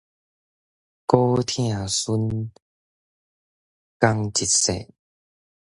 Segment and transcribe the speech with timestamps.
[1.05, 2.51] 姑疼孫，
[3.99, 4.91] 仝一姓